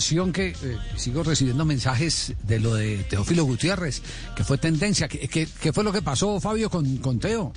[0.00, 4.00] atención que eh, sigo recibiendo mensajes de lo de Teófilo Gutiérrez,
[4.34, 5.08] que fue tendencia.
[5.08, 7.52] ¿Qué, qué- qué fue lo que pasó, Fabio, con, con Teo?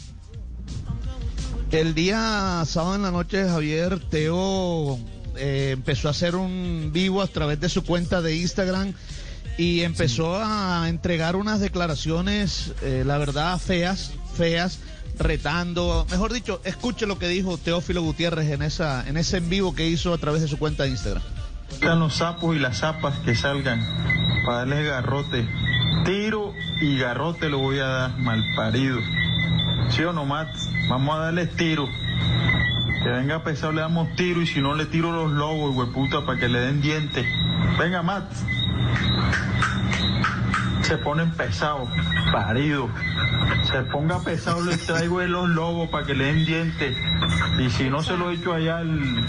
[1.72, 5.00] El día sábado en la noche, Javier, Teo
[5.38, 8.94] eh, empezó a hacer un vivo a través de su cuenta de Instagram
[9.58, 14.80] y empezó a entregar unas declaraciones, eh, la verdad, feas, feas,
[15.18, 16.06] retando.
[16.12, 19.88] Mejor dicho, escuche lo que dijo Teófilo Gutiérrez en, esa, en ese en vivo que
[19.88, 21.24] hizo a través de su cuenta de Instagram.
[21.70, 23.82] Están los sapos y las zapas que salgan
[24.46, 25.48] para darles garrote.
[26.06, 29.00] Tiro y garrote lo voy a dar, malparido.
[29.90, 30.56] ¿Sí o no, Matt?
[30.90, 31.88] Vamos a darles tiro.
[33.04, 36.40] Que venga pesado, le damos tiro y si no le tiro los lobos, hueputa, para
[36.40, 37.26] que le den dientes.
[37.78, 38.32] Venga, Matt.
[40.84, 41.90] Se ponen pesados,
[42.32, 42.90] parido.
[43.70, 46.98] Se ponga pesado, le traigo de los lobos para que le den dientes.
[47.60, 49.26] Y si no se lo echo allá al,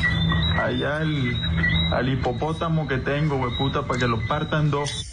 [0.59, 5.11] allá al, al hipopótamo que tengo, hueputa, para que lo partan dos.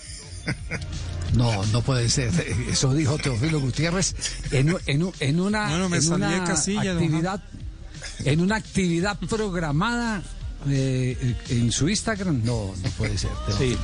[1.33, 2.31] No, no puede ser.
[2.69, 4.13] Eso dijo Teófilo Gutiérrez
[4.51, 7.41] en, en, en una, Bueno, me en una actividad,
[8.25, 10.21] en una actividad programada
[10.69, 12.41] eh, en su Instagram.
[12.43, 13.31] No, no puede ser.
[13.57, 13.77] Sí.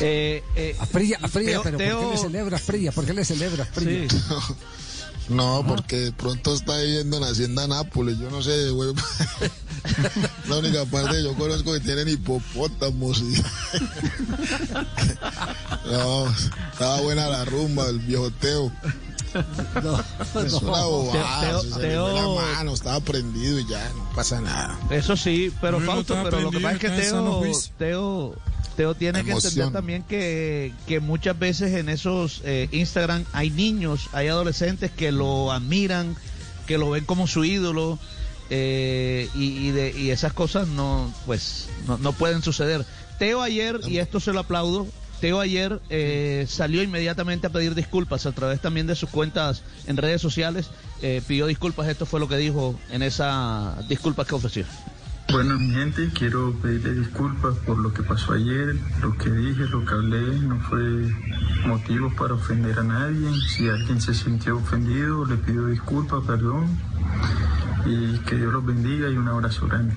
[0.00, 2.92] Eh, eh, Afrilla, Teo- pero ¿por qué Teo- le celebra Afrilla?
[2.92, 4.08] ¿Por qué le celebra Afrilla?
[4.10, 4.16] Sí.
[5.28, 8.18] No, porque de pronto está viviendo en Hacienda Nápoles.
[8.18, 8.92] Yo no sé, güey.
[10.48, 13.20] La única parte que yo conozco que tienen hipopótamos.
[13.22, 13.40] y-
[15.90, 16.28] No,
[16.72, 18.30] estaba buena la rumba, el viejo
[19.82, 19.98] No,
[20.46, 21.40] Es una bobada.
[21.42, 24.78] Teo- se la mano, estaba prendido y ya, no pasa nada.
[24.90, 27.42] Eso sí, pero No, Fausto, pero lo que pasa es que Teo.
[27.78, 28.34] Teo,
[28.76, 34.08] Teo tiene que entender también que, que muchas veces en esos eh, Instagram hay niños,
[34.12, 36.16] hay adolescentes que lo admiran,
[36.66, 37.98] que lo ven como su ídolo
[38.50, 42.84] eh, y, y de, y esas cosas no, pues, no, no pueden suceder.
[43.18, 44.86] Teo ayer, y esto se lo aplaudo,
[45.22, 49.96] Teo ayer eh, salió inmediatamente a pedir disculpas a través también de sus cuentas en
[49.96, 50.68] redes sociales,
[51.00, 54.64] eh, pidió disculpas, esto fue lo que dijo en esa disculpas que ofreció.
[55.30, 59.84] Bueno, mi gente, quiero pedirle disculpas por lo que pasó ayer, lo que dije, lo
[59.84, 61.14] que hablé, no fue
[61.68, 63.28] motivo para ofender a nadie.
[63.48, 66.66] Si alguien se sintió ofendido, le pido disculpas, perdón,
[67.86, 69.94] y que Dios los bendiga y un abrazo grande.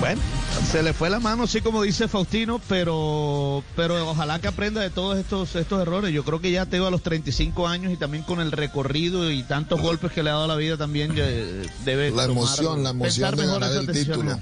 [0.00, 0.20] Bueno,
[0.70, 4.90] se le fue la mano, sí, como dice Faustino, pero, pero ojalá que aprenda de
[4.90, 6.12] todos estos, estos errores.
[6.12, 9.42] Yo creo que ya Teo a los 35 años y también con el recorrido y
[9.42, 12.90] tantos golpes que le ha dado la vida también eh, debe La tomar- emoción, la
[12.90, 14.38] emoción de ganar el título.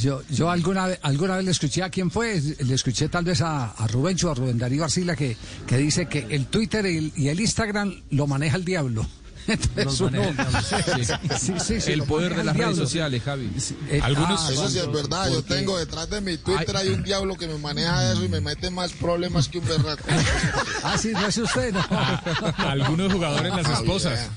[0.00, 3.42] Yo, yo alguna vez, alguna vez le escuché a quién fue, le escuché tal vez
[3.42, 5.36] a, a Rubencho, a Rubén Darío Arcila, que,
[5.66, 9.06] que dice que el Twitter y el, y el Instagram lo maneja el diablo.
[9.46, 10.58] Entonces uno- el diablo.
[11.38, 13.50] Sí, sí, sí, el lo poder de las redes sociales, Javi.
[13.90, 17.02] Eh, Algunos ah, Eso sí es verdad, yo tengo detrás de mi Twitter hay un
[17.02, 20.04] diablo que me maneja eso y me mete más problemas que un berraco.
[20.82, 21.82] Ah, sí, no es usted, no.
[22.58, 24.28] algunos jugadores las esposas.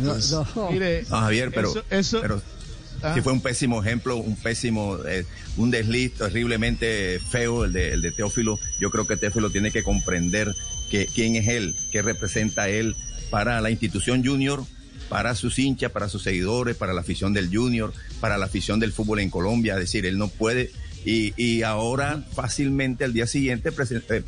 [0.00, 0.14] No,
[0.56, 0.70] no.
[0.70, 2.42] Mire, No, Javier, pero, eso, eso- pero
[3.04, 3.12] Ah.
[3.14, 5.26] sí fue un pésimo ejemplo, un pésimo, eh,
[5.56, 8.60] un desliz terriblemente feo el de, el de Teófilo.
[8.78, 10.54] Yo creo que Teófilo tiene que comprender
[10.88, 12.94] que, quién es él, qué representa él
[13.32, 14.62] para la institución junior,
[15.08, 18.92] para sus hinchas, para sus seguidores, para la afición del junior, para la afición del
[18.92, 19.72] fútbol en Colombia.
[19.72, 20.70] Es decir, él no puede.
[21.06, 24.22] Y, y ahora fácilmente al día siguiente eh,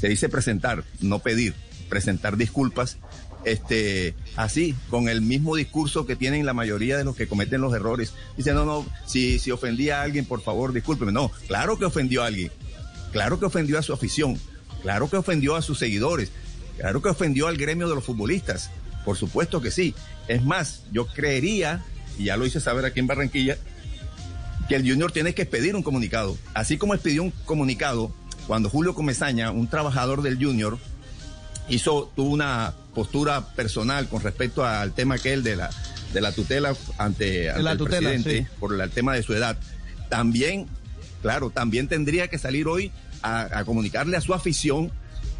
[0.00, 1.54] se dice presentar, no pedir,
[1.88, 2.98] presentar disculpas
[3.44, 7.72] este, así, con el mismo discurso que tienen la mayoría de los que cometen los
[7.72, 8.14] errores.
[8.36, 11.12] Dice, no, no, si, si ofendí a alguien, por favor, discúlpeme.
[11.12, 12.50] No, claro que ofendió a alguien.
[13.12, 14.38] Claro que ofendió a su afición.
[14.82, 16.32] Claro que ofendió a sus seguidores.
[16.78, 18.70] Claro que ofendió al gremio de los futbolistas.
[19.04, 19.94] Por supuesto que sí.
[20.28, 21.84] Es más, yo creería,
[22.18, 23.56] y ya lo hice saber aquí en Barranquilla,
[24.68, 26.38] que el Junior tiene que expedir un comunicado.
[26.54, 28.14] Así como expidió un comunicado
[28.46, 30.78] cuando Julio Comesaña, un trabajador del Junior,
[31.68, 35.70] hizo, tuvo una postura personal con respecto al tema aquel de la,
[36.12, 38.56] de la tutela ante, ante la el tutela, presidente sí.
[38.58, 39.58] por el tema de su edad.
[40.08, 40.66] También,
[41.22, 42.90] claro, también tendría que salir hoy
[43.22, 44.90] a, a comunicarle a su afición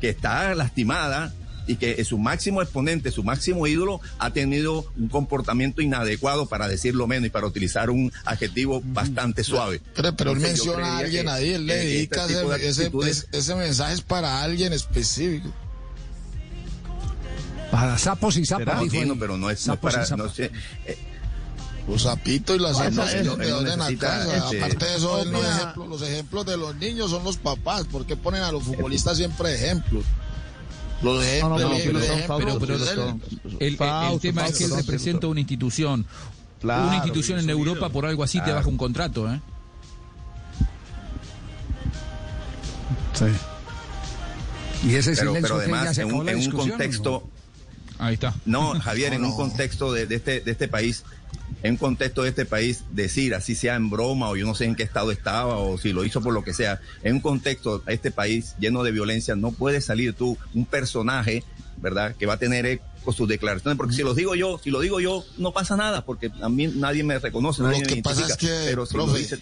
[0.01, 1.33] que está lastimada
[1.67, 7.07] y que su máximo exponente, su máximo ídolo, ha tenido un comportamiento inadecuado para decirlo
[7.07, 9.81] menos y para utilizar un adjetivo bastante suave.
[9.95, 12.69] Pero, pero él menciona a alguien que- ahí, él le que este dedica de ese,
[12.69, 15.53] ese, actitudes- ese mensaje es para alguien específico.
[17.71, 18.83] Para sapos y zapas.
[19.07, 20.51] No, pero no es, no es para, no sé,
[20.87, 20.99] eh,
[21.89, 23.27] los zapitos y las emociones
[23.89, 27.87] este Aparte de eso, los ejemplos, de los niños son los papás.
[27.91, 30.05] porque ponen a los futbolistas siempre ejemplos?
[31.03, 31.63] Los ejemplos,
[33.59, 33.77] el,
[34.21, 36.07] tema es que él representa una institución.
[36.63, 39.41] Una institución en Europa por algo así te baja un contrato, ¿eh?
[43.15, 43.27] Sí.
[44.89, 47.29] Y ese pero, pero además, en un, contexto.
[47.99, 48.05] No?
[48.05, 48.35] Ahí está.
[48.47, 51.05] No, Javier, en un contexto de, este, de este país
[51.63, 54.65] en un contexto de este país, decir, así sea en broma o yo no sé
[54.65, 57.81] en qué estado estaba o si lo hizo por lo que sea, en un contexto
[57.81, 61.45] de este país lleno de violencia, no puede salir tú un personaje,
[61.79, 64.81] ¿verdad?, que va a tener eco sus declaraciones, porque si lo digo yo, si lo
[64.81, 68.03] digo yo, no pasa nada, porque a mí nadie me reconoce, Lo nadie me que
[68.03, 69.39] pasa es que, pero si lo profe, dice,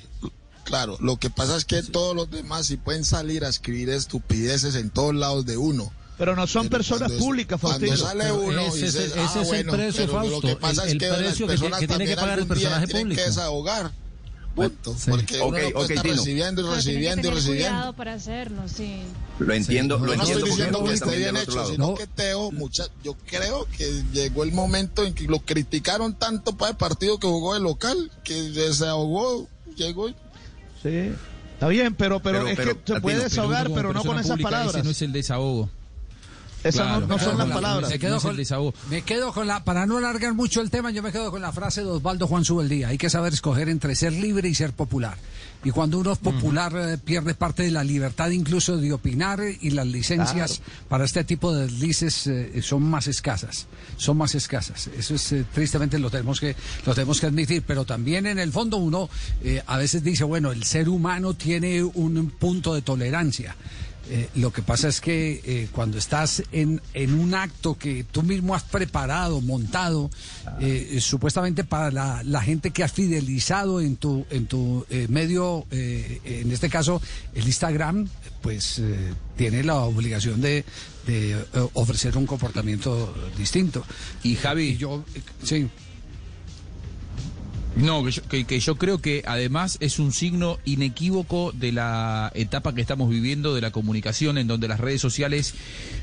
[0.65, 4.75] claro, lo que pasa es que todos los demás sí pueden salir a escribir estupideces
[4.75, 5.93] en todos lados de uno.
[6.19, 8.09] Pero no son Pero personas cuando- públicas, Cuando Faustino.
[8.09, 10.19] sale uno ese y es el- dice, ese ah, es el bueno, precio, pero Lo
[10.31, 12.17] Fausto, que pasa el- es el que precio las que- personas que tiene que también
[12.17, 13.23] pagar el algún día personaje tienen público.
[13.23, 13.93] que desahogar.
[14.57, 14.95] Punto.
[14.99, 15.11] Sí.
[15.11, 16.17] Porque uno Ok, no puede ok, estar Tino.
[16.17, 17.69] recibiendo y que recibiendo y recibiendo.
[17.77, 19.03] cuidado para hacerlo, sí.
[19.39, 21.71] lo entiendo, Sí, lo no entiendo estoy diciendo uno que está esté bien hecho, lado.
[21.71, 21.95] sino No.
[21.95, 26.73] que Teo, mucha, yo creo que llegó el momento en que lo criticaron tanto para
[26.73, 30.17] el partido que jugó de local, que desahogó, llegó y
[30.83, 31.13] Sí.
[31.55, 34.19] Está bien, pero, pero, Pero- es pero, que se puede desahogar, uno pero, no con
[34.19, 34.75] esas palabras.
[34.75, 35.71] Ese no es el desahogo.
[36.65, 37.07] Esas no- Claro.
[37.07, 37.91] no, son las palabras.
[37.91, 38.37] Me quedo, con,
[38.91, 41.53] me quedo con la, para no alargar mucho el tema, yo me quedo con la
[41.53, 42.89] frase de Osvaldo Juan Subeldía.
[42.89, 45.17] Hay que saber escoger entre ser libre y ser popular.
[45.65, 49.59] Y cuando uno es popular, eh, pierde parte de la libertad incluso de opinar eh,
[49.61, 53.67] y las licencias para este tipo de deslices eh, son más escasas.
[53.97, 54.89] Son más escasas.
[54.97, 56.55] Eso es, eh, tristemente, lo tenemos que,
[56.87, 57.65] lo tenemos que admitir.
[57.67, 59.11] Pero también en el fondo uno
[59.67, 63.57] a veces dice, bueno, el ser humano tiene un punto de tolerancia.
[64.11, 68.23] Eh, lo que pasa es que eh, cuando estás en, en un acto que tú
[68.23, 70.11] mismo has preparado, montado,
[70.61, 75.07] eh, eh, supuestamente para la, la gente que has fidelizado en tu, en tu eh,
[75.09, 77.03] medio, en este caso
[77.35, 78.09] el Instagram,
[78.41, 80.65] pues eh, tiene la obligación de,
[81.07, 81.37] de,
[81.75, 83.85] ofrecer un comportamiento distinto.
[84.23, 85.05] Y Javi, Y yo,
[85.43, 85.69] sí.
[87.79, 92.33] No, que yo, que, que yo creo que además es un signo inequívoco de la
[92.35, 95.55] etapa que estamos viviendo de la comunicación, en donde las redes sociales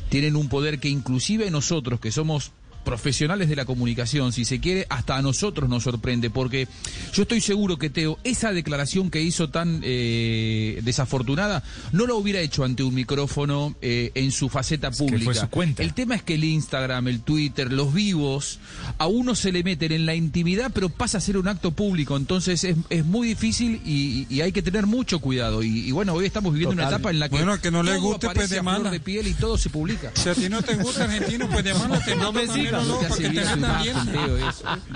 [0.07, 2.54] tienen un poder que inclusive nosotros, que somos
[2.85, 6.67] profesionales de la comunicación, si se quiere, hasta a nosotros nos sorprende, porque
[7.13, 12.39] yo estoy seguro que Teo, esa declaración que hizo tan eh, desafortunada, no la hubiera
[12.39, 15.25] hecho ante un micrófono eh, en su faceta que pública.
[15.25, 15.83] fue su cuenta.
[15.83, 18.59] El tema es que el Instagram, el Twitter, los vivos,
[18.97, 22.15] a uno se le meten en la intimidad, pero pasa a ser un acto público.
[22.15, 25.63] Entonces es, es muy difícil y, y hay que tener mucho cuidado.
[25.63, 27.97] Y, y bueno, hoy estamos viviendo una etapa en la que, Bueno, que no le
[27.97, 28.91] guste, pues, aparece a flor demanda.
[28.91, 30.11] de piel y todo se publica.
[30.13, 32.15] Si a ti no te gusta argentino, pues demándate.
[32.15, 32.75] No me sigas.
[32.83, 33.95] No, hace porque te metan bien.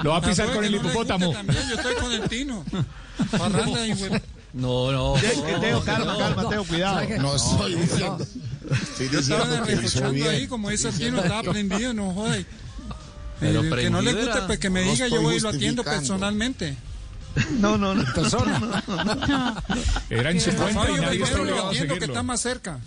[0.04, 1.32] Lo va a pisar con el no hipopótamo.
[1.32, 2.66] también, yo estoy con el tino.
[3.38, 3.94] Parranda y.
[4.54, 5.14] No, no.
[5.62, 7.02] Teo, calma, calma, Teo, cuidado.
[7.20, 8.18] no estoy diciendo.
[8.72, 10.28] Estoy diciendo que hizo escuchando bien.
[10.30, 12.40] ahí, como dice tino, estaba prendido, no jodas.
[13.40, 15.50] Pero Eh, que no le guste, pues que me no diga, yo voy y lo
[15.50, 16.76] atiendo personalmente.
[17.60, 18.04] No, no, no.
[18.14, 18.84] Persona.
[20.10, 22.06] Era en su cuenta y nadie está primero lo obligado a atiendo que seguirlo.
[22.06, 22.80] está más cerca.